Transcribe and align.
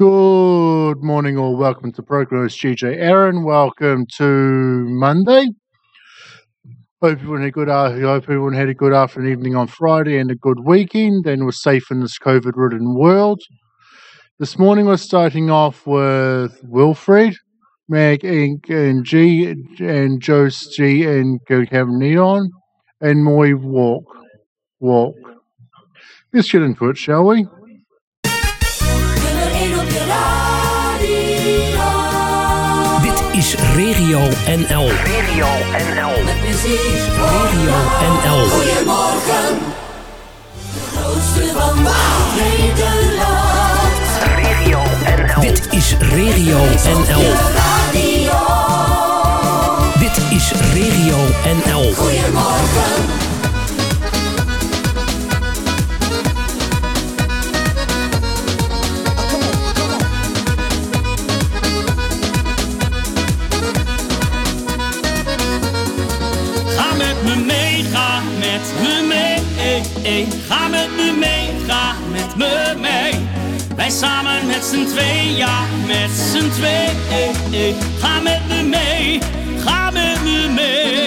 Good 0.00 1.02
morning, 1.02 1.36
all. 1.36 1.58
welcome 1.58 1.92
to 1.92 2.02
program. 2.02 2.46
It's 2.46 2.56
GJ 2.56 2.96
Aaron. 2.96 3.44
Welcome 3.44 4.06
to 4.16 4.24
Monday. 4.88 5.48
Hope 7.02 7.18
everyone 7.18 7.40
had 7.40 7.48
a 7.48 7.50
good. 7.50 7.68
I 7.68 8.00
hope 8.00 8.22
everyone 8.22 8.54
had 8.54 8.70
a 8.70 8.74
good 8.74 8.94
afternoon, 8.94 9.30
evening 9.30 9.56
on 9.56 9.66
Friday, 9.66 10.16
and 10.16 10.30
a 10.30 10.34
good 10.34 10.60
weekend, 10.64 11.26
and 11.26 11.44
was 11.44 11.62
safe 11.62 11.90
in 11.90 12.00
this 12.00 12.18
COVID-ridden 12.18 12.94
world. 12.94 13.42
This 14.38 14.58
morning, 14.58 14.86
we're 14.86 14.96
starting 14.96 15.50
off 15.50 15.86
with 15.86 16.58
Wilfred, 16.64 17.36
Mag 17.86 18.20
Inc. 18.20 18.70
and 18.70 19.04
G, 19.04 19.54
and 19.80 20.22
Joe's 20.22 20.66
G, 20.74 21.04
and 21.04 21.40
Have 21.72 21.88
Neon, 21.88 22.48
and 23.02 23.22
Moy 23.22 23.54
Walk, 23.54 24.06
Walk. 24.78 25.16
Let's 26.32 26.50
get 26.50 26.62
into 26.62 26.88
it, 26.88 26.96
shall 26.96 27.26
we? 27.26 27.46
Regio 34.00 34.20
NL. 34.46 34.88
Regio 35.04 35.46
NL. 35.94 36.24
Met 36.24 36.40
muziek. 36.42 36.80
Radio 37.16 37.76
NL. 38.00 38.48
Goedemorgen. 38.48 39.58
De 40.74 40.80
grootste 40.96 41.52
van 41.56 41.82
Nederland. 42.36 44.00
Regio 44.36 44.82
NL. 45.04 45.40
Dit 45.40 45.66
is 45.70 45.96
Regio 45.98 46.58
NL. 46.84 47.32
Radio. 47.54 48.32
Dit 49.98 50.22
is 50.30 50.52
Regio 50.72 51.18
NL. 51.44 51.92
Goedemorgen. 51.94 53.29
Ga 70.48 70.68
met 70.68 70.90
me 70.96 71.12
mee, 71.18 71.48
ga 71.66 71.94
met 72.12 72.36
me 72.36 72.74
mee. 72.80 73.14
Wij 73.76 73.90
samen 73.90 74.46
met 74.46 74.64
z'n 74.64 74.86
twee, 74.86 75.36
ja, 75.36 75.64
met 75.86 76.10
z'n 76.10 76.50
twee. 76.50 77.74
Ga 77.98 78.20
met 78.20 78.40
me 78.48 78.62
mee, 78.62 79.20
ga 79.64 79.90
met 79.90 80.22
me 80.22 80.48
mee. 80.54 80.99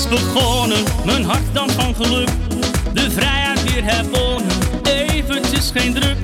Is 0.00 0.08
begonnen, 0.08 0.84
mijn 1.04 1.24
hart 1.24 1.54
dan 1.54 1.70
van 1.70 1.94
geluk. 1.94 2.28
De 2.92 3.10
vrijheid 3.10 3.62
weer 3.62 3.84
herwonnen, 3.84 4.50
eventjes 4.82 5.70
geen 5.74 5.94
druk. 5.94 6.16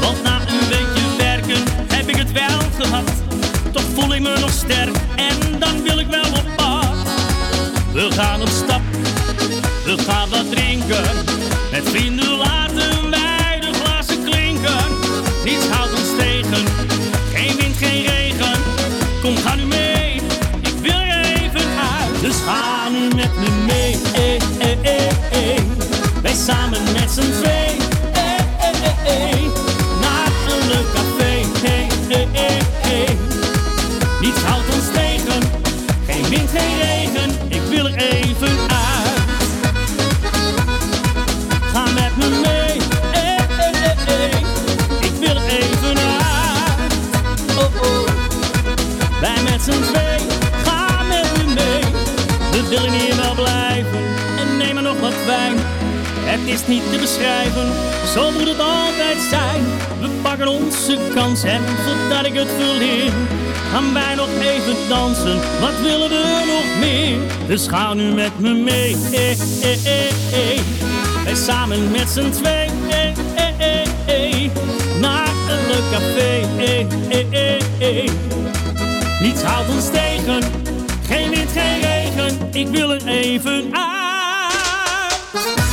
Want 0.00 0.22
na 0.22 0.40
een 0.40 0.68
weekje 0.68 1.16
werken 1.18 1.62
heb 1.88 2.08
ik 2.08 2.16
het 2.16 2.32
wel 2.32 2.58
gehad. 2.78 3.10
Toch 3.72 3.84
voel 3.94 4.14
ik 4.14 4.20
me 4.20 4.38
nog 4.40 4.50
sterk 4.50 4.96
en 5.16 5.58
dan 5.58 5.82
wil 5.82 5.98
ik 5.98 6.06
wel 6.06 6.30
op 6.32 6.56
pad. 6.56 6.96
We 7.92 8.10
gaan 8.10 8.40
op 8.40 8.48
stap, 8.48 8.82
we 9.84 9.98
gaan 10.06 10.28
wat 10.28 10.50
drinken. 10.50 11.04
Met 11.70 11.88
vrienden 11.88 12.36
laten 12.36 12.99
regen, 36.58 37.30
ik 37.48 37.60
wil 37.68 37.86
er 37.86 37.94
even 37.94 38.58
uit. 38.58 39.20
Ga 41.72 41.84
met 41.84 42.16
me 42.16 42.28
mee, 42.28 42.80
eh, 43.12 43.34
eh, 43.58 43.90
eh, 44.06 44.40
ik 45.00 45.12
wil 45.20 45.36
er 45.36 45.46
even 45.46 45.96
uit. 45.98 46.92
Oh, 47.58 47.82
oh. 47.82 48.08
Wij 49.20 49.42
met 49.42 49.62
z'n 49.62 49.82
twee, 49.92 50.18
ga 50.64 51.02
met 51.02 51.26
me 51.36 51.54
mee. 51.54 51.82
We 52.50 52.68
willen 52.68 52.92
hier 52.92 53.16
wel 53.16 53.34
blijven 53.34 54.04
en 54.38 54.56
nemen 54.56 54.82
nog 54.82 55.00
wat 55.00 55.24
wijn. 55.26 55.58
Het 56.22 56.40
is 56.44 56.66
niet 56.66 56.82
te 56.92 56.98
beschrijven, 56.98 57.66
zo 58.14 58.30
moet 58.30 58.48
het 58.48 58.60
altijd 58.60 59.18
zijn. 59.30 59.64
We 60.00 60.08
pakken 60.22 60.48
onze 60.48 60.98
kans 61.14 61.42
en 61.42 61.62
voordat 61.84 62.26
ik 62.26 62.34
het 62.34 62.48
verleer, 62.58 63.12
gaan 63.72 63.92
wij 63.92 64.14
nog 64.14 64.28
even 64.40 64.88
dansen. 64.88 65.40
Wat 65.60 65.80
willen 65.82 66.08
we 66.08 66.42
nog 66.46 66.78
meer? 66.78 67.18
Dus 67.46 67.66
ga 67.66 67.94
nu 67.94 68.12
met 68.14 68.38
me 68.38 68.52
mee, 68.54 68.96
eh, 69.12 69.30
eh, 69.30 69.86
eh, 69.86 70.54
eh. 70.54 70.60
Wij 71.24 71.34
samen 71.34 71.90
met 71.90 72.08
z'n 72.10 72.30
twee, 72.30 72.68
eh, 72.90 73.08
eh. 74.06 74.50
Naar 75.00 75.28
een 75.48 75.66
leuk 75.66 75.90
café. 75.90 76.48
Niets 79.20 79.42
houdt 79.42 79.68
ons 79.68 79.90
tegen, 79.90 80.42
geen 81.06 81.30
wind, 81.30 81.50
geen 81.52 81.80
regen. 81.80 82.38
Ik 82.52 82.68
wil 82.68 82.90
er 82.92 83.06
even 83.06 83.70
uit. 83.72 85.69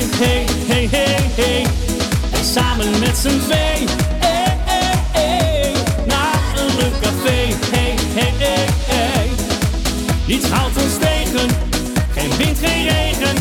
Me 0.00 0.06
mee, 0.18 0.44
hey, 0.68 0.86
hey, 0.88 0.88
hey, 0.90 1.30
hey. 1.34 1.66
En 2.32 2.44
samen 2.44 2.98
met 2.98 3.16
z'n 3.18 3.40
twee, 3.46 3.86
hey, 4.18 4.58
hey, 4.64 4.92
hey. 5.12 5.72
Naar 6.06 6.40
een 6.56 6.76
leuk 6.76 7.00
café, 7.00 7.54
hey, 7.70 7.94
hey, 8.14 8.32
hey, 8.38 8.66
hey. 8.86 9.28
Niets 10.26 10.48
houdt 10.48 10.76
ons 10.76 10.98
tegen, 10.98 11.48
geen 12.12 12.36
wind, 12.36 12.58
geen 12.58 12.88
regen. 12.88 13.36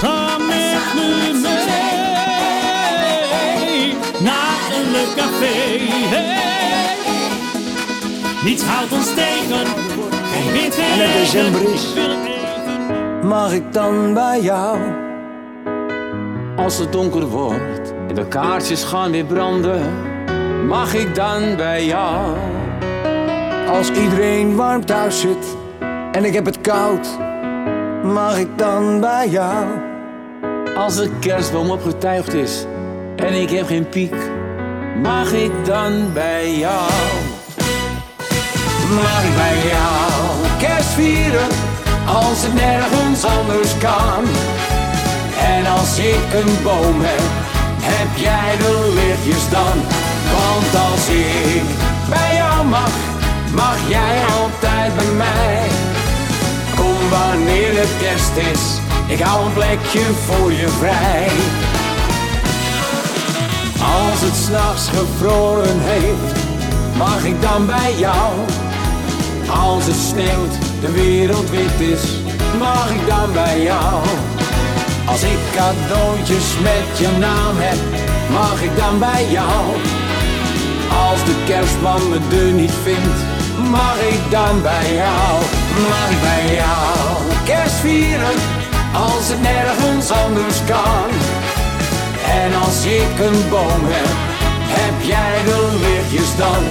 Ga 0.00 0.36
met 0.38 0.94
me 0.94 1.32
mee, 3.72 3.94
naar 4.20 4.60
een 4.78 4.90
leuk 4.90 5.14
café, 5.16 5.78
hey. 6.08 6.96
Niets 8.44 8.62
houdt 8.62 8.92
ons 8.92 9.06
tegen, 9.06 9.66
geen 10.32 10.52
wind, 10.52 10.74
geen 10.74 11.00
En 11.00 11.10
het 11.10 11.32
regen. 11.32 11.72
is. 11.72 11.82
Even 11.94 12.35
Mag 13.26 13.52
ik 13.52 13.72
dan 13.72 14.14
bij 14.14 14.40
jou? 14.40 14.78
Als 16.56 16.78
het 16.78 16.92
donker 16.92 17.26
wordt 17.26 17.92
en 18.08 18.14
de 18.14 18.28
kaarsjes 18.28 18.84
gaan 18.84 19.10
weer 19.10 19.24
branden, 19.24 19.80
mag 20.66 20.94
ik 20.94 21.14
dan 21.14 21.56
bij 21.56 21.86
jou? 21.86 22.36
Als 23.68 23.90
iedereen 23.90 24.56
warm 24.56 24.84
thuis 24.84 25.20
zit 25.20 25.56
en 26.12 26.24
ik 26.24 26.34
heb 26.34 26.44
het 26.44 26.60
koud, 26.60 27.08
mag 28.02 28.38
ik 28.38 28.58
dan 28.58 29.00
bij 29.00 29.28
jou? 29.28 29.66
Als 30.76 30.96
de 30.96 31.10
kerstboom 31.20 31.70
opgetuigd 31.70 32.34
is 32.34 32.66
en 33.16 33.40
ik 33.40 33.50
heb 33.50 33.66
geen 33.66 33.88
piek, 33.88 34.14
mag 35.02 35.32
ik 35.32 35.64
dan 35.64 36.12
bij 36.12 36.58
jou? 36.58 36.90
Mag 38.94 39.24
ik 39.24 39.34
bij 39.34 39.70
jou 39.70 40.58
kerst 40.58 40.88
vieren 40.88 41.75
als 42.06 42.42
het 42.42 42.54
nergens 42.54 43.24
anders 43.24 43.78
kan? 43.78 44.24
En 45.54 45.66
als 45.66 45.98
ik 45.98 46.26
een 46.40 46.62
boom 46.62 46.98
heb, 47.00 47.26
heb 47.80 48.10
jij 48.16 48.56
de 48.56 48.92
lichtjes 48.94 49.48
dan? 49.50 49.76
Want 50.36 50.70
als 50.90 51.08
ik 51.08 51.66
bij 52.08 52.34
jou 52.36 52.66
mag, 52.66 52.94
mag 53.54 53.78
jij 53.88 54.16
altijd 54.40 54.96
bij 54.96 55.12
mij. 55.16 55.68
Kom 56.76 57.08
wanneer 57.10 57.78
het 57.78 57.92
kerst 58.00 58.36
is, 58.52 58.62
ik 59.06 59.20
hou 59.20 59.46
een 59.46 59.52
plekje 59.52 60.04
voor 60.26 60.52
je 60.52 60.68
vrij. 60.68 61.28
het 64.26 64.36
s'nachts 64.36 64.88
gevroren 64.88 65.80
heeft, 65.80 66.38
mag 66.96 67.24
ik 67.24 67.42
dan 67.42 67.66
bij 67.66 67.94
jou? 67.98 68.32
Als 69.48 69.86
het 69.86 69.96
sneeuwt, 69.96 70.65
de 70.86 70.92
wereld 70.92 71.50
wit 71.50 71.80
is, 71.80 72.02
mag 72.58 72.90
ik 72.90 73.06
dan 73.06 73.32
bij 73.32 73.62
jou? 73.62 74.02
Als 75.06 75.22
ik 75.22 75.38
cadeautjes 75.54 76.46
met 76.62 76.98
je 76.98 77.08
naam 77.18 77.56
heb, 77.58 77.78
mag 78.30 78.62
ik 78.62 78.76
dan 78.76 78.98
bij 78.98 79.26
jou? 79.30 79.64
Als 81.08 81.24
de 81.24 81.36
kerstman 81.46 82.08
me 82.08 82.18
deur 82.28 82.52
niet 82.52 82.76
vindt, 82.82 83.20
mag 83.70 83.98
ik 84.14 84.30
dan 84.30 84.62
bij 84.62 84.88
jou? 85.02 85.32
Mag 85.88 86.10
ik 86.10 86.20
bij 86.20 86.54
jou 86.54 87.06
kerst 87.44 87.78
vieren, 87.86 88.36
als 88.92 89.28
het 89.28 89.40
nergens 89.40 90.10
anders 90.10 90.58
kan? 90.66 91.08
En 92.42 92.50
als 92.64 92.84
ik 92.84 93.14
een 93.26 93.40
boom 93.50 93.82
heb, 93.94 94.14
heb 94.78 94.96
jij 95.12 95.34
de 95.48 95.60
lichtjes 95.84 96.36
dan? 96.36 96.62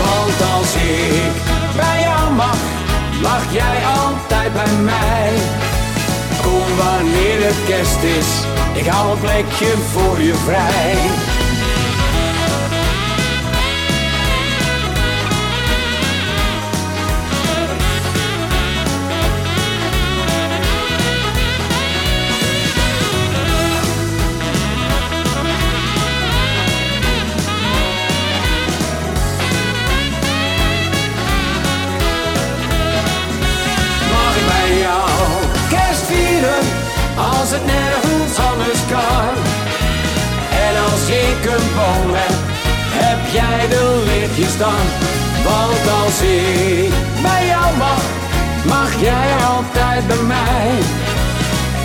Want 0.00 0.38
als 0.56 0.74
ik 0.74 1.34
bij 1.76 2.00
jou 2.00 2.32
mag, 2.32 2.75
mag 3.22 3.52
jij 3.52 3.78
altijd 3.86 4.52
bij 4.52 4.72
mij. 4.84 5.32
Kom 6.42 6.76
wanneer 6.76 7.46
het 7.46 7.64
kerst 7.66 8.02
is, 8.02 8.28
ik 8.74 8.86
hou 8.86 9.12
een 9.12 9.20
plekje 9.20 9.72
voor 9.92 10.20
je 10.20 10.34
vrij. 10.34 11.25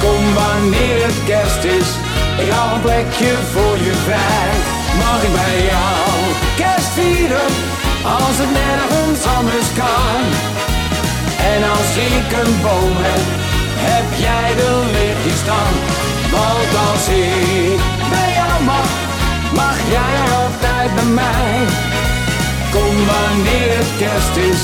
Kom 0.04 0.34
wanneer 0.34 1.06
het 1.06 1.20
kerst 1.26 1.64
is, 1.64 1.90
ik 2.44 2.50
hou 2.52 2.76
een 2.76 2.82
plekje 2.82 3.32
voor 3.54 3.78
je 3.88 3.96
vrij. 4.06 4.50
Mag 5.04 5.20
ik 5.28 5.34
bij 5.42 5.58
jou 5.72 6.10
kerst 6.62 6.92
vieren 6.98 7.52
als 8.18 8.36
het 8.42 8.52
nergens 8.62 9.24
anders 9.38 9.70
kan? 9.82 10.22
En 11.54 11.60
als 11.76 11.92
ik 12.12 12.28
een 12.42 12.54
boom 12.66 12.96
heb, 13.08 13.26
heb 13.88 14.08
jij 14.26 14.50
de 14.62 14.72
lichtjes 14.96 15.42
dan. 15.52 15.72
Want 16.36 16.72
als 16.90 17.06
ik 17.08 17.80
bij 18.14 18.32
jou 18.40 18.58
mag, 18.74 18.90
mag 19.62 19.78
jij 19.96 20.16
altijd 20.42 20.90
bij 20.98 21.12
mij. 21.22 21.54
Kom 22.76 22.96
wanneer 23.12 23.70
het 23.82 23.92
kerst 24.02 24.36
is, 24.52 24.62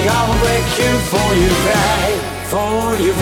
ik 0.00 0.06
hou 0.12 0.24
een 0.30 0.40
plekje 0.44 0.88
voor 1.10 1.32
je 1.42 1.52
vrij, 1.64 2.35
voor 2.48 3.00
je 3.00 3.14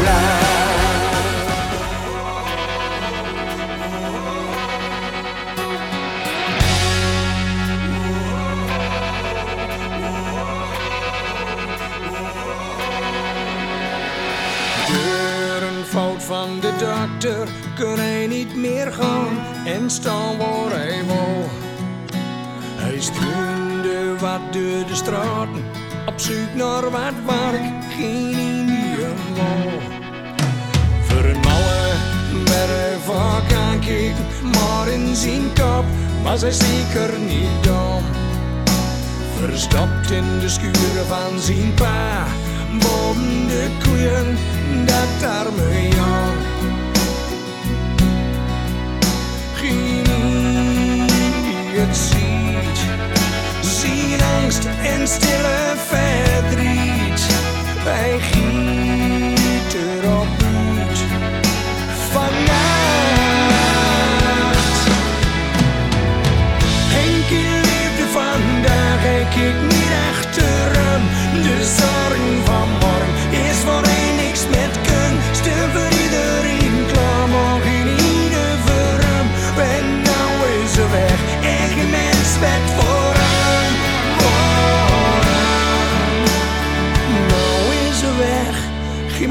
fout 15.94 16.22
van 16.22 16.60
de 16.60 16.72
dokter 16.78 17.48
kon 17.78 17.98
hij 17.98 18.26
niet 18.26 18.56
meer 18.56 18.92
gaan 18.92 19.38
en 19.64 19.90
staan 19.90 20.38
waar 20.38 20.70
hij 20.70 21.04
wou. 21.06 21.44
Hij 22.76 23.00
struinde 23.00 24.18
wat 24.18 24.52
door 24.52 24.86
de 24.86 24.94
straten, 24.94 25.64
op 26.06 26.20
zoek 26.20 26.54
naar 26.54 26.90
wat 26.90 27.14
werk, 27.26 27.84
geen 27.96 28.43
Wou. 29.36 29.80
Voor 31.06 31.24
een 31.24 31.40
malle 31.40 31.74
aankijken, 33.74 34.26
maar 34.52 34.88
in 34.88 35.16
zijn 35.16 35.52
kop 35.54 35.84
was 36.22 36.40
hij 36.40 36.50
zeker 36.50 37.18
niet 37.18 37.62
dom. 37.62 38.02
Verstopt 39.38 40.10
in 40.10 40.38
de 40.40 40.48
schuren 40.48 41.06
van 41.08 41.40
zijn 41.40 41.74
pa, 41.74 42.26
boven 42.78 43.46
de 43.46 43.68
koeien, 43.82 44.36
dat 44.84 45.30
arme 45.30 45.88
jong. 45.88 46.52
Het 51.76 51.96
ziet, 51.96 52.78
zijn 53.60 54.20
angst 54.36 54.64
en 54.64 55.08
stille 55.08 55.74
verdriet, 55.76 57.26
wij 57.84 58.18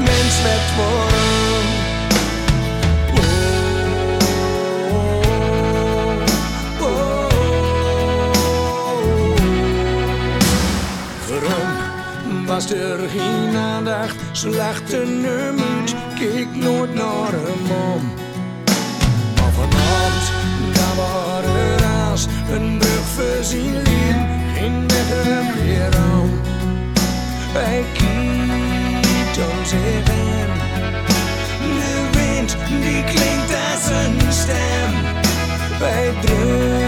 mens 0.04 0.42
werd 0.42 0.70
hem. 0.76 1.66
Oh, 6.80 6.88
oh. 6.88 7.28
Waarom 11.28 12.46
was 12.46 12.70
er 12.72 13.08
geen 13.08 13.56
aandacht? 13.56 14.16
Hem 14.32 15.58
uit, 15.60 15.94
keek 16.18 16.54
nooit 16.54 16.94
naar 16.94 17.32
hem 17.32 17.70
om. 17.70 18.12
Maar 19.36 19.52
vanavond, 19.52 20.32
daar 20.74 20.96
waren 20.96 22.10
als 22.10 22.26
een 22.50 22.78
brug 22.78 23.06
voor 23.14 23.44
zijn 23.44 23.72
leven, 23.72 24.28
geen 24.54 24.88
weg 24.88 25.10
er 25.10 25.96
aan. 25.96 26.30
Hij 27.52 27.84
heen. 29.36 30.52
De 31.78 32.08
wind 32.12 32.56
die 32.82 33.04
klinkt 33.04 33.54
als 33.72 33.88
een 33.90 34.32
stem. 34.32 34.92
Hij 35.78 36.12
dreunt 36.20 36.83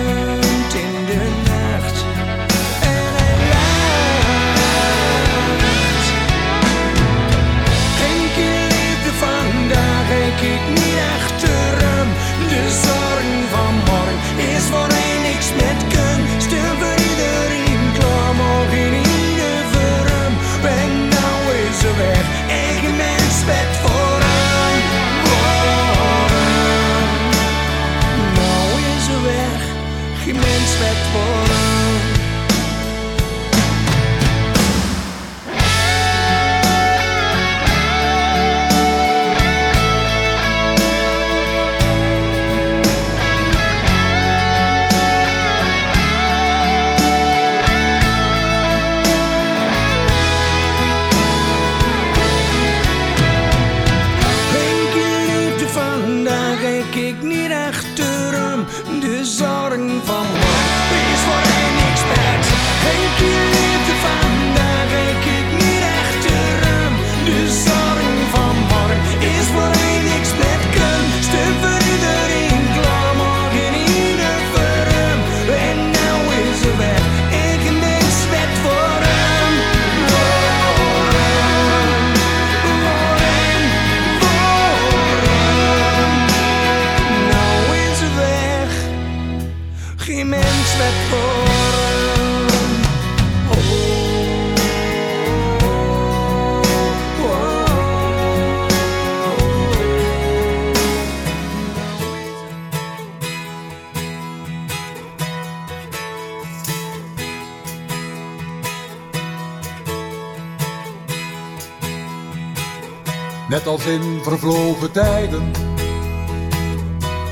in 113.87 114.21
vervlogen 114.23 114.93
tijden, 114.93 115.51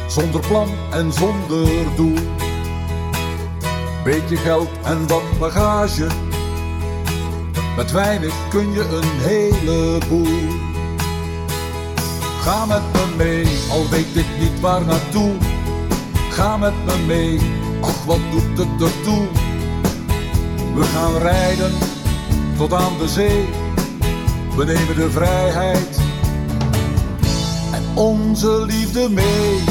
zonder 0.07 0.41
plan 0.41 0.69
en 0.91 1.13
zonder 1.13 1.69
doel. 1.97 2.19
Beetje 4.05 4.37
geld 4.37 4.69
en 4.83 5.07
wat 5.07 5.39
bagage, 5.39 6.07
met 7.77 7.93
weinig 7.93 8.35
kun 8.51 8.73
je 8.73 8.81
een 8.81 9.11
heleboel. 9.19 10.63
Ga 12.41 12.67
met 12.67 12.83
me 12.93 13.25
mee, 13.25 13.47
al 13.71 13.89
weet 13.89 14.17
ik 14.17 14.27
niet 14.39 14.61
waar 14.61 14.85
naartoe. 14.85 15.33
Ga 16.31 16.57
met 16.57 16.85
me 16.85 17.05
mee, 17.07 17.41
ach 17.81 18.05
wat 18.05 18.21
doet 18.31 18.59
het 18.59 18.83
ertoe. 18.83 19.27
We 20.75 20.85
gaan 20.85 21.17
rijden 21.17 21.73
tot 22.57 22.73
aan 22.73 22.99
de 22.99 23.09
zee, 23.09 23.49
we 24.57 24.65
nemen 24.65 24.97
de 24.97 25.11
vrijheid 25.11 26.05
onze 27.95 28.65
liefde 28.67 29.09
mee. 29.11 29.63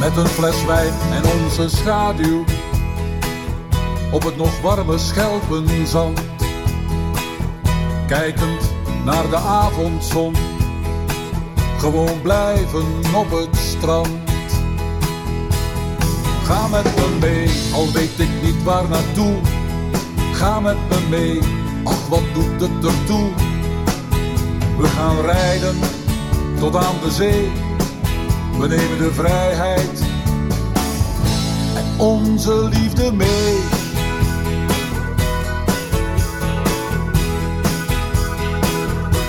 Met 0.00 0.16
een 0.16 0.26
fles 0.26 0.64
wijn 0.64 0.92
en 1.12 1.22
onze 1.24 1.68
schaduw 1.68 2.44
op 4.10 4.22
het 4.22 4.36
nog 4.36 4.60
warme 4.60 4.98
Schelpenzand. 4.98 6.20
Kijkend 8.06 8.72
naar 9.04 9.28
de 9.30 9.36
avondzon, 9.36 10.34
gewoon 11.78 12.20
blijven 12.22 12.86
op 13.14 13.30
het 13.30 13.56
strand. 13.56 14.08
Ga 16.44 16.68
met 16.68 16.84
me 16.84 17.16
mee, 17.20 17.50
al 17.74 17.92
weet 17.92 18.18
ik 18.18 18.42
niet 18.42 18.62
waar 18.62 18.88
naartoe. 18.88 19.34
Ga 20.32 20.60
met 20.60 20.76
me 20.88 21.06
mee, 21.10 21.40
ach 21.84 22.08
wat 22.08 22.22
doet 22.34 22.60
het 22.60 22.84
ertoe. 22.84 23.30
We 24.78 24.86
gaan 24.86 25.20
rijden 25.20 25.76
tot 26.58 26.76
aan 26.76 26.94
de 27.04 27.10
zee. 27.10 27.50
We 28.58 28.68
nemen 28.68 28.98
de 28.98 29.12
vrijheid 29.12 30.02
en 31.74 32.00
onze 32.00 32.68
liefde 32.68 33.12
mee. 33.12 33.58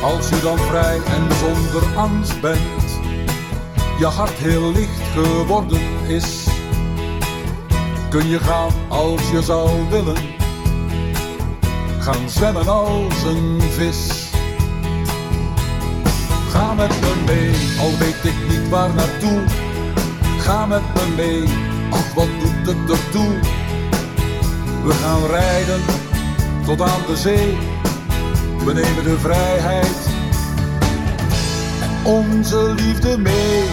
Als 0.02 0.30
je 0.30 0.40
dan 0.42 0.58
vrij 0.58 0.96
en 0.96 1.36
zonder 1.36 1.98
angst 1.98 2.42
bent, 2.42 3.00
je 4.00 4.06
hart 4.06 4.38
heel 4.38 4.72
licht 4.72 5.02
geworden 5.14 5.82
is, 6.08 6.48
kun 8.10 8.28
je 8.28 8.40
gaan 8.40 8.72
als 8.88 9.30
je 9.32 9.42
zou 9.42 9.70
willen, 9.90 10.18
gaan 12.04 12.30
zwemmen 12.30 12.68
als 12.68 13.24
een 13.24 13.62
vis. 13.62 14.30
Ga 16.50 16.74
met 16.74 17.02
me 17.02 17.14
mee, 17.26 17.80
al 17.80 17.98
weet 17.98 18.24
ik 18.24 18.50
niet 18.50 18.70
waar 18.70 18.94
naartoe. 18.94 19.42
Ga 20.40 20.66
met 20.66 20.82
me 20.94 21.14
mee, 21.16 21.44
ach 21.90 22.14
wat 22.14 22.28
doet 22.40 22.76
het 22.76 22.90
ertoe. 22.90 23.40
We 24.84 24.94
gaan 24.94 25.26
rijden 25.26 25.82
tot 26.66 26.82
aan 26.82 27.02
de 27.08 27.18
zee. 27.18 27.58
We 28.66 28.74
nemen 28.74 29.04
de 29.04 29.18
vrijheid 29.20 30.08
en 31.82 32.12
onze 32.12 32.74
liefde 32.74 33.18
mee. 33.18 33.64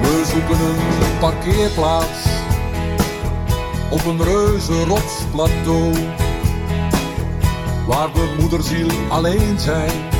We 0.00 0.22
zoeken 0.32 0.60
een 0.60 1.18
parkeerplaats 1.18 2.19
op 3.90 4.04
een 4.04 4.22
reuze 4.22 4.84
rotsplateau. 4.84 5.92
Waar 7.86 8.12
we 8.12 8.34
moederziel 8.38 8.88
alleen 9.08 9.58
zijn 9.58 10.18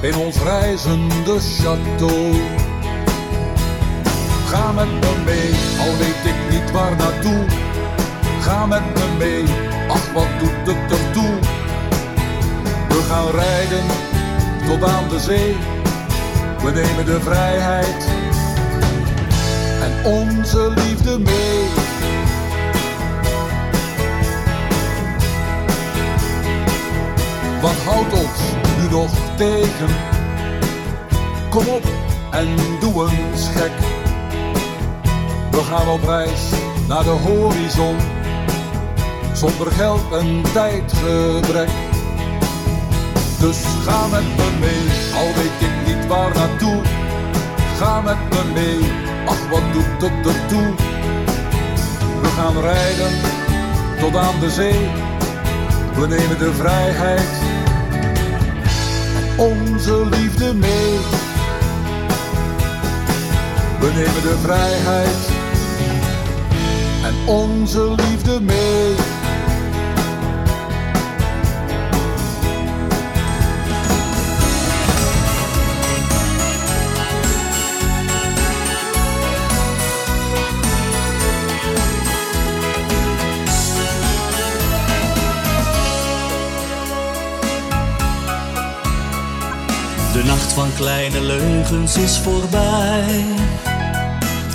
in 0.00 0.16
ons 0.16 0.42
reizende 0.42 1.40
château. 1.40 2.34
Ga 4.46 4.72
met 4.72 4.86
me 4.86 5.12
mee, 5.24 5.50
al 5.78 5.96
weet 5.98 6.24
ik 6.32 6.50
niet 6.50 6.70
waar 6.70 6.96
naartoe. 6.96 7.44
Ga 8.40 8.66
met 8.66 8.94
me 8.94 9.16
mee, 9.18 9.44
ach 9.88 10.12
wat 10.12 10.28
doet 10.38 10.74
het 10.74 10.98
ertoe. 10.98 11.38
We 12.88 13.02
gaan 13.08 13.30
rijden 13.30 13.84
tot 14.68 14.90
aan 14.90 15.08
de 15.08 15.20
zee. 15.20 15.56
We 16.62 16.70
nemen 16.70 17.04
de 17.04 17.20
vrijheid 17.20 18.08
en 19.82 20.12
onze 20.12 20.72
liefde 20.74 21.18
mee. 21.18 21.87
Wat 27.60 27.76
houdt 27.86 28.12
ons 28.12 28.40
nu 28.78 28.90
nog 28.90 29.10
tegen? 29.36 29.88
Kom 31.50 31.66
op 31.66 31.82
en 32.30 32.48
doe 32.80 33.10
eens 33.10 33.48
gek. 33.48 33.72
We 35.50 35.62
gaan 35.64 35.88
op 35.88 36.04
reis 36.04 36.50
naar 36.88 37.02
de 37.02 37.10
horizon, 37.10 37.96
zonder 39.32 39.72
geld 39.72 40.12
en 40.12 40.42
tijdgebrek. 40.52 41.68
Dus 43.38 43.58
ga 43.84 44.06
met 44.06 44.36
me 44.36 44.50
mee, 44.60 44.84
al 45.14 45.34
weet 45.34 45.68
ik 45.68 45.86
niet 45.86 46.06
waar 46.06 46.34
naartoe. 46.34 46.82
Ga 47.78 48.00
met 48.00 48.18
me 48.30 48.52
mee, 48.54 48.90
ach 49.26 49.48
wat 49.50 49.72
doet 49.72 50.10
het 50.10 50.26
ertoe. 50.26 50.74
We 52.22 52.28
gaan 52.36 52.60
rijden 52.60 53.12
tot 54.00 54.16
aan 54.16 54.40
de 54.40 54.50
zee, 54.50 54.90
we 55.94 56.06
nemen 56.06 56.38
de 56.38 56.54
vrijheid 56.54 57.47
onze 59.38 60.06
liefde 60.10 60.54
mee. 60.54 60.98
We 63.80 63.86
nemen 63.94 64.22
de 64.22 64.38
vrijheid 64.42 65.28
en 67.04 67.14
onze 67.26 67.94
liefde 67.96 68.40
mee. 68.40 68.97
Kleine 90.78 91.20
leugens 91.20 91.96
is 91.96 92.18
voorbij. 92.18 93.24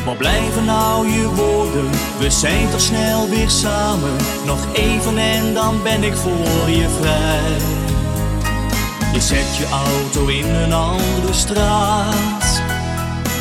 Waar 0.06 0.15
blijven 0.18 0.65
nou 0.65 1.08
je 1.08 1.27
woorden? 1.27 1.89
We 2.20 2.30
zijn 2.30 2.70
toch 2.70 2.82
snel 2.82 3.30
weer 3.30 3.50
samen. 3.50 4.15
Nog 4.46 4.74
even 4.74 5.18
en 5.18 5.53
dan 5.53 5.84
ben 5.84 6.03
ik 6.03 6.15
voor 6.15 6.70
je 6.70 6.88
vrij. 7.00 7.58
Je 9.13 9.22
zet 9.22 9.56
je 9.58 9.68
auto 9.70 10.27
in 10.27 10.50
een 10.50 10.74
andere 10.74 11.34
straat. 11.34 12.62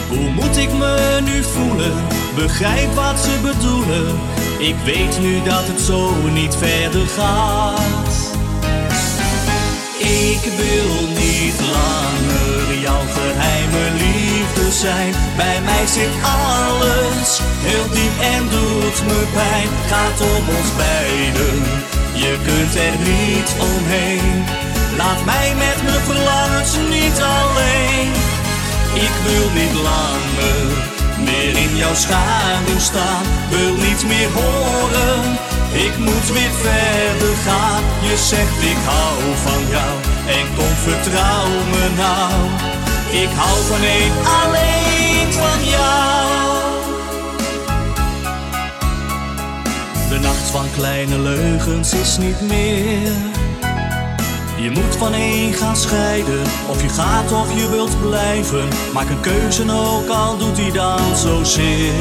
Hoe 0.09 0.31
moet 0.31 0.57
ik 0.57 0.73
me 0.73 1.19
nu 1.25 1.43
voelen? 1.43 1.93
Begrijp 2.35 2.95
wat 2.95 3.19
ze 3.19 3.39
bedoelen. 3.43 4.19
Ik 4.59 4.77
weet 4.85 5.21
nu 5.21 5.43
dat 5.43 5.67
het 5.67 5.81
zo 5.81 6.11
niet 6.33 6.57
verder 6.57 7.07
gaat. 7.07 8.22
Ik 10.02 10.42
wil 10.56 11.09
niet 11.09 11.61
langer 11.61 12.78
jouw 12.80 13.04
geheime 13.16 13.85
liefde 14.04 14.73
zijn. 14.73 15.14
Bij 15.37 15.61
mij 15.61 15.87
zit 15.87 16.14
alles 16.23 17.40
heel 17.66 17.87
diep 17.97 18.16
en 18.35 18.42
doet 18.49 18.99
me 19.09 19.21
pijn. 19.35 19.68
Gaat 19.90 20.21
om 20.21 20.44
ons 20.59 20.71
beiden, 20.76 21.62
je 22.12 22.32
kunt 22.47 22.75
er 22.87 22.97
niet 23.12 23.50
omheen. 23.71 24.44
Laat 24.97 25.25
mij 25.25 25.54
met 25.54 25.78
mijn 25.85 26.04
verlangens 26.11 26.75
niet 26.94 27.18
alleen. 27.40 28.11
Ik 29.06 29.14
wil 29.26 29.47
niet 29.61 29.75
langer 29.90 30.90
meer 31.25 31.56
in 31.56 31.76
jouw 31.76 31.94
schaduw 31.94 32.78
staan. 32.78 33.25
Wil 33.50 33.75
niet 33.75 34.04
meer 34.06 34.28
horen, 34.32 35.38
ik 35.73 35.99
moet 35.99 36.28
weer 36.32 36.54
verder 36.62 37.37
gaan. 37.47 37.92
Je 38.02 38.16
zegt 38.16 38.62
ik 38.62 38.76
hou 38.85 39.37
van 39.37 39.68
jou 39.68 39.92
en 40.26 40.54
kom 40.56 40.75
vertrouw 40.76 41.49
me 41.49 41.88
nou. 41.97 42.32
Ik 43.23 43.28
hou 43.35 43.64
van 43.64 43.82
één, 43.82 44.12
alleen 44.42 45.32
van 45.32 45.64
jou. 45.64 46.23
De 50.09 50.18
nacht 50.18 50.50
van 50.50 50.64
kleine 50.76 51.18
leugens 51.18 51.92
is 51.92 52.16
niet 52.16 52.40
meer. 52.40 53.12
Je 54.56 54.71
moet 54.71 54.97
van 54.99 55.14
één 55.14 55.52
gaan 55.52 55.76
scheiden, 55.76 56.42
of 56.68 56.82
je 56.82 56.88
gaat 56.88 57.32
of 57.32 57.54
je 57.54 57.68
wilt 57.68 58.00
blijven. 58.00 58.68
Maak 58.92 59.09
een 59.09 59.21
keuze 59.21 59.73
ook 59.73 60.09
al 60.09 60.37
doet 60.38 60.59
hij 60.59 60.71
dan 60.71 61.16
zozeer. 61.16 61.92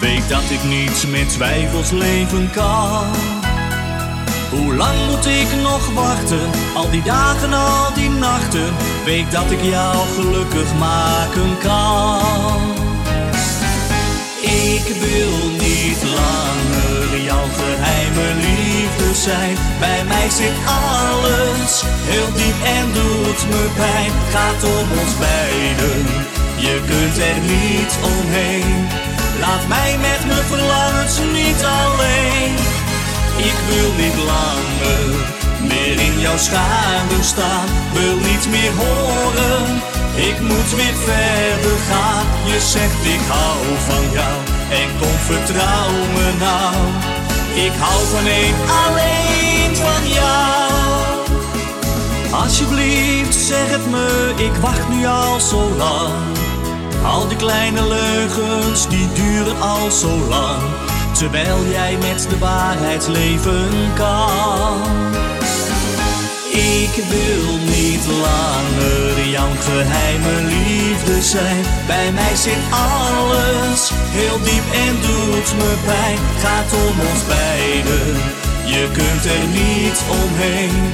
Weet 0.00 0.28
dat 0.28 0.50
ik 0.50 0.64
niet 0.64 1.04
met 1.10 1.28
twijfels 1.28 1.90
leven 1.90 2.50
kan. 2.50 3.41
Hoe 4.52 4.74
lang 4.74 4.98
moet 5.06 5.26
ik 5.26 5.48
nog 5.62 5.92
wachten? 5.94 6.50
Al 6.74 6.90
die 6.90 7.02
dagen, 7.02 7.52
al 7.52 7.92
die 7.94 8.10
nachten. 8.10 8.74
Weet 9.04 9.30
dat 9.32 9.50
ik 9.50 9.62
jou 9.62 9.96
gelukkig 10.14 10.74
maken 10.78 11.58
kan. 11.62 12.60
Ik 14.40 14.86
wil 15.04 15.48
niet 15.66 16.02
langer 16.02 17.22
jouw 17.24 17.48
geheime 17.58 18.34
liefde 18.34 19.14
zijn. 19.14 19.56
Bij 19.78 20.04
mij 20.04 20.28
zit 20.30 20.58
alles 20.66 21.82
heel 22.10 22.32
diep 22.32 22.58
en 22.76 22.86
doet 22.92 23.48
me 23.50 23.68
pijn. 23.76 24.12
Gaat 24.34 24.64
om 24.64 24.86
ons 25.00 25.14
beiden, 25.18 26.06
je 26.56 26.80
kunt 26.90 27.16
er 27.30 27.38
niet 27.54 27.92
omheen. 28.12 28.88
Laat 29.40 29.68
mij 29.68 29.98
met 29.98 30.26
mijn 30.26 30.44
verlangens 30.44 31.18
niet 31.32 31.62
alleen. 31.64 32.81
Ik 33.50 33.58
wil 33.68 33.90
niet 34.02 34.16
langer 34.16 35.30
meer 35.62 36.00
in 36.00 36.20
jouw 36.20 36.36
schaduw 36.36 37.22
staan. 37.22 37.66
Wil 37.92 38.16
niet 38.16 38.48
meer 38.50 38.72
horen, 38.82 39.82
ik 40.16 40.40
moet 40.40 40.70
weer 40.76 40.96
verder 41.04 41.78
gaan. 41.90 42.26
Je 42.44 42.60
zegt 42.60 43.04
ik 43.16 43.20
hou 43.28 43.58
van 43.88 44.04
jou 44.12 44.36
en 44.80 44.88
kom 45.00 45.16
vertrouw 45.30 45.90
me 46.14 46.28
nou. 46.38 46.74
Ik 47.66 47.72
hou 47.78 48.06
van 48.06 48.26
één, 48.26 48.54
alleen 48.84 49.76
van 49.76 50.08
jou. 50.08 50.52
Alsjeblieft, 52.42 53.34
zeg 53.34 53.70
het 53.70 53.90
me, 53.90 54.32
ik 54.36 54.54
wacht 54.60 54.88
nu 54.88 55.06
al 55.06 55.40
zo 55.40 55.70
lang. 55.76 56.12
Al 57.04 57.28
die 57.28 57.36
kleine 57.36 57.88
leugens, 57.88 58.88
die 58.88 59.08
duren 59.12 59.60
al 59.60 59.90
zo 59.90 60.18
lang. 60.28 60.62
Terwijl 61.12 61.66
jij 61.70 61.96
met 61.96 62.26
de 62.28 62.38
waarheid 62.38 63.08
leven 63.08 63.68
kan. 63.94 64.80
Ik 66.52 67.04
wil 67.08 67.56
niet 67.58 68.06
langer 68.06 69.28
jouw 69.28 69.54
geheime 69.60 70.42
liefde 70.42 71.22
zijn. 71.22 71.64
Bij 71.86 72.12
mij 72.12 72.34
zit 72.36 72.62
alles 72.70 73.90
heel 73.94 74.38
diep 74.42 74.66
en 74.86 74.94
doet 75.00 75.54
me 75.56 75.74
pijn. 75.84 76.18
Gaat 76.38 76.72
om 76.72 77.00
ons 77.10 77.24
beiden, 77.26 78.16
je 78.64 78.88
kunt 78.92 79.24
er 79.24 79.46
niet 79.60 79.98
omheen. 80.20 80.92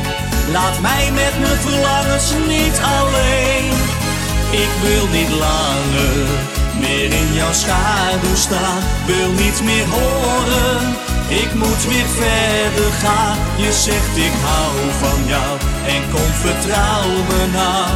Laat 0.52 0.80
mij 0.80 1.10
met 1.12 1.34
mijn 1.40 1.60
verlangens 1.60 2.32
niet 2.46 2.80
alleen. 2.96 3.72
Ik 4.50 4.70
wil 4.82 5.06
niet 5.06 5.30
langer 5.30 6.57
meer 6.78 7.12
in 7.12 7.32
jouw 7.34 7.52
schaduw 7.52 8.36
staan. 8.46 8.80
Wil 9.06 9.30
niet 9.44 9.62
meer 9.62 9.86
horen, 9.96 10.96
ik 11.28 11.54
moet 11.54 11.82
weer 11.90 12.08
verder 12.22 12.92
gaan. 13.02 13.36
Je 13.56 13.72
zegt 13.72 14.16
ik 14.28 14.34
hou 14.48 14.74
van 15.02 15.20
jou 15.26 15.52
en 15.94 16.02
kom 16.12 16.30
vertrouw 16.44 17.10
nou. 17.52 17.90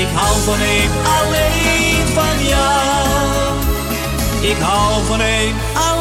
Ik 0.00 0.08
hou 0.14 0.34
van 0.44 0.60
één, 0.60 0.90
alleen 1.18 2.06
van 2.14 2.46
jou. 2.46 2.90
Ik 4.40 4.58
hou 4.58 5.04
van 5.04 5.20
één, 5.20 5.54
alleen 5.74 5.99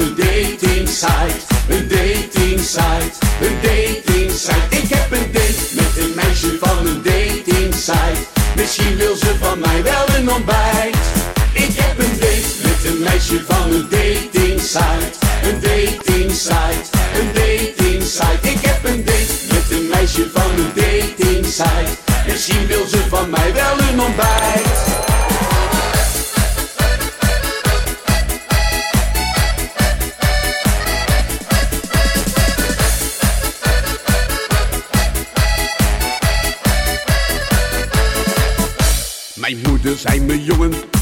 een 0.00 0.14
dating 0.16 0.88
site. 0.88 1.40
Een 1.68 1.88
dating 1.88 2.60
site, 2.60 3.16
een 3.40 3.56
dating 3.62 4.30
site. 4.30 4.66
Ik 4.70 4.88
heb 4.88 5.12
een 5.12 5.32
date 5.32 5.64
met 5.74 5.96
een 5.96 6.12
meisje 6.14 6.56
van 6.60 6.86
een 6.86 7.02
dating 7.02 7.74
site. 7.74 8.22
Misschien 8.56 8.96
wil 8.96 9.16
ze 9.16 9.34
van 9.40 9.58
mij 9.58 9.82
wel 9.82 10.06
een 10.16 10.30
ontbijt. 10.30 11.04
Ik 11.52 11.72
heb 11.80 11.98
een 11.98 12.18
date 12.20 12.52
met 12.62 12.84
een 12.84 13.02
meisje 13.02 13.40
van 13.48 13.72
een 13.72 13.86
dating 13.90 14.60
site. 14.60 15.16
Een 15.42 15.60
dating 15.60 16.32
site, 16.32 16.86
een 17.18 17.30
dating 17.34 18.02
site. 18.02 18.42
Ik 18.42 18.60
heb 18.60 18.84
een 18.84 19.04
date 19.04 19.34
met 19.52 19.66
een 19.70 19.88
meisje 19.88 20.28
van 20.34 20.50
een 20.56 20.72
dating 20.74 21.46
site. 21.46 21.94
Misschien 22.26 22.66
wil 22.66 22.86
ze 22.86 22.98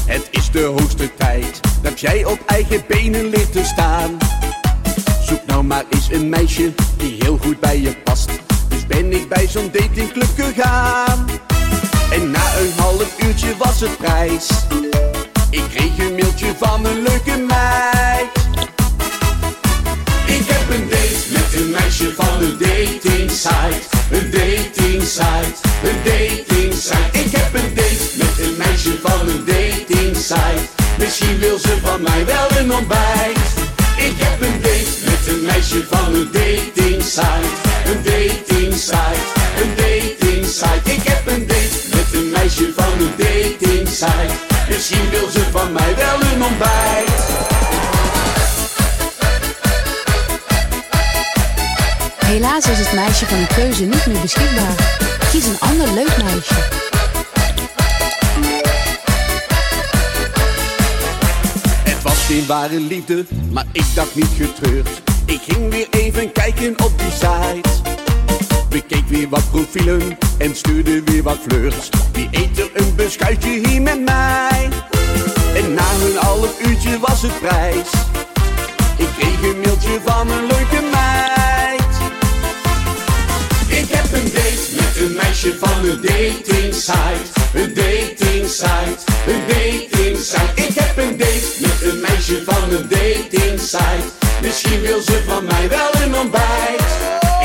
het 0.05 0.27
is 0.31 0.51
de 0.51 0.63
hoogste 0.63 1.15
tijd 1.15 1.59
Dat 1.81 1.99
jij 1.99 2.25
op 2.25 2.39
eigen 2.45 2.83
benen 2.87 3.29
leert 3.29 3.51
te 3.51 3.63
staan. 3.63 4.17
Zoek 5.25 5.45
nou 5.45 5.63
maar 5.63 5.83
eens 5.89 6.11
een 6.11 6.29
meisje 6.29 6.73
die 6.97 7.15
heel 7.19 7.37
goed 7.37 7.59
bij 7.59 7.81
je 7.81 7.95
past. 8.03 8.29
Dus 8.67 8.85
ben 8.87 9.13
ik 9.13 9.29
bij 9.29 9.47
zo'n 9.47 9.69
datingclub 9.71 10.29
gegaan. 10.37 11.25
En 12.11 12.31
na 12.31 12.57
een 12.59 12.71
half 12.77 13.23
uurtje 13.23 13.57
was 13.57 13.79
het 13.79 13.97
prijs. 13.97 14.49
Ik 15.49 15.63
kreeg 15.69 15.97
een 15.97 16.15
mailtje 16.15 16.53
van 16.57 16.85
een 16.85 17.01
leuke 17.01 17.37
meid. 17.47 18.29
Ik 20.25 20.45
heb 20.47 20.69
een 20.69 20.89
date 20.89 21.25
met 21.31 21.61
een 21.61 21.69
meisje 21.69 22.13
van 22.15 22.41
een 22.41 22.57
dating 22.57 23.31
site. 23.31 23.97
Een 24.11 24.31
dating 24.31 25.03
site, 25.03 25.59
een 25.83 25.97
dating 26.03 26.73
site. 26.73 27.19
Ik 27.19 27.31
heb 27.31 27.53
een 27.53 27.73
date 27.75 27.88
meisje 28.83 28.99
van 29.01 29.27
een 29.27 29.45
dating 29.45 30.17
site. 30.17 30.63
Misschien 30.97 31.39
wil 31.39 31.59
ze 31.59 31.77
van 31.83 32.01
mij 32.01 32.25
wel 32.25 32.57
een 32.57 32.73
ontbijt. 32.73 33.37
Ik 33.97 34.13
heb 34.17 34.41
een 34.41 34.61
date 34.61 34.91
met 35.05 35.27
een 35.27 35.45
meisje 35.45 35.85
van 35.89 36.13
een 36.13 36.29
dating 36.31 37.03
site. 37.03 37.49
Een 37.85 38.03
dating 38.03 38.73
site, 38.73 39.23
een 39.61 39.75
dating 39.75 40.45
site. 40.45 40.91
Ik 40.91 41.03
heb 41.03 41.27
een 41.27 41.47
date 41.47 41.77
met 41.91 42.13
een 42.13 42.29
meisje 42.29 42.71
van 42.75 42.91
een 42.99 43.13
dating 43.17 43.87
site. 43.87 44.33
Misschien 44.69 45.09
wil 45.09 45.29
ze 45.29 45.43
van 45.51 45.71
mij 45.71 45.95
wel 45.95 46.21
een 46.31 46.43
ontbijt. 46.43 47.21
Helaas 52.25 52.67
is 52.67 52.79
het 52.79 52.93
meisje 52.93 53.25
van 53.25 53.37
uw 53.37 53.47
keuze 53.55 53.83
niet 53.83 54.05
meer 54.05 54.21
beschikbaar. 54.21 54.75
Kies 55.31 55.45
een 55.45 55.59
ander 55.59 55.87
leuk 55.93 56.17
meisje. 56.23 56.88
Geen 62.29 62.45
ware 62.45 62.79
liefde, 62.79 63.25
maar 63.51 63.65
ik 63.71 63.85
dacht 63.95 64.15
niet 64.15 64.29
getreurd. 64.37 65.01
Ik 65.25 65.41
ging 65.47 65.69
weer 65.69 65.87
even 65.89 66.31
kijken 66.31 66.83
op 66.83 66.91
die 66.97 67.11
site. 67.11 67.69
Bekeek 68.69 69.07
weer 69.07 69.29
wat 69.29 69.49
profielen 69.51 70.17
en 70.37 70.55
stuurde 70.55 71.03
weer 71.03 71.23
wat 71.23 71.37
flirts. 71.47 71.89
Wie 72.11 72.27
eet 72.31 72.69
een 72.73 72.95
beschuitje 72.95 73.49
hier 73.49 73.81
met 73.81 74.05
mij? 74.05 74.69
En 75.55 75.73
na 75.73 75.91
een 76.05 76.15
half 76.15 76.67
uurtje 76.67 76.99
was 76.99 77.21
het 77.21 77.39
prijs. 77.39 77.91
Ik 78.97 79.07
kreeg 79.17 79.41
een 79.41 79.59
mailtje 79.59 79.99
van 80.05 80.31
een 80.31 80.45
leuke 80.45 80.81
meid. 80.91 81.93
Ik 83.67 83.89
heb 83.89 84.13
een 84.13 84.31
date 84.33 84.69
met 84.75 84.97
een 84.99 85.15
meisje 85.15 85.57
van 85.59 85.89
een 85.89 86.01
dating 86.01 86.73
site. 86.73 87.29
Een 87.53 87.73
dating 87.73 88.49
site, 88.49 89.01
een 89.27 89.41
dating 89.47 89.68
wil 94.77 95.01
ze 95.01 95.23
van 95.27 95.45
mij 95.45 95.69
wel 95.69 95.91
een 96.03 96.15
ontbijt. 96.15 96.89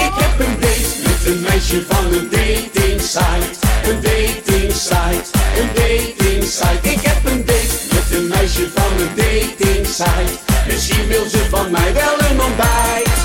Ik 0.06 0.14
heb 0.22 0.46
een 0.46 0.60
date 0.60 0.94
met 1.04 1.26
een 1.26 1.40
meisje 1.40 1.82
van 1.88 2.04
een 2.12 2.28
dating 2.30 3.00
site. 3.00 3.54
Een 3.88 4.00
dating 4.00 4.72
site, 4.72 5.28
een 5.60 5.68
dating 5.74 6.44
site. 6.44 6.88
Ik 6.90 7.00
heb 7.00 7.24
een 7.24 7.44
date 7.44 7.76
met 7.94 8.18
een 8.18 8.28
meisje 8.28 8.70
van 8.74 8.92
een 9.00 9.14
dating 9.14 9.86
site. 9.86 10.32
Misschien 10.66 11.06
wil 11.08 11.24
ze 11.28 11.44
van 11.50 11.70
mij 11.70 11.92
wel 11.92 12.16
een 12.30 12.40
ontbijt. 12.40 13.16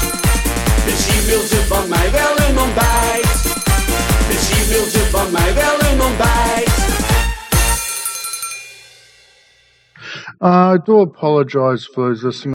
Misschien 0.86 1.26
wil 1.26 1.42
ze 1.42 1.66
van 1.68 1.90
mij 1.90 2.12
wel 2.12 2.48
een 2.48 2.60
ontbijt. 2.60 3.34
Misschien 4.28 4.68
wil 4.68 4.86
ze 4.86 5.08
van 5.12 5.32
mij 5.32 5.54
wel 5.54 5.92
een 5.92 6.02
ontbijt. 6.02 6.78
I 10.42 10.78
do 10.86 11.02
apologize 11.02 11.86
for 11.94 12.14
this. 12.14 12.24
listening. 12.24 12.48